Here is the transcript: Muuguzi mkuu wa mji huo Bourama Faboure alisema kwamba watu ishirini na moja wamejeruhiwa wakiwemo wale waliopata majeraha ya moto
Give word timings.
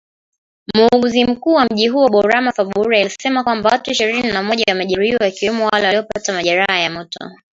Muuguzi 0.75 1.25
mkuu 1.25 1.53
wa 1.53 1.65
mji 1.65 1.87
huo 1.87 2.09
Bourama 2.09 2.51
Faboure 2.51 3.01
alisema 3.01 3.43
kwamba 3.43 3.69
watu 3.69 3.91
ishirini 3.91 4.31
na 4.31 4.43
moja 4.43 4.63
wamejeruhiwa 4.67 5.17
wakiwemo 5.21 5.65
wale 5.65 5.85
waliopata 5.87 6.33
majeraha 6.33 6.79
ya 6.79 6.89
moto 6.89 7.29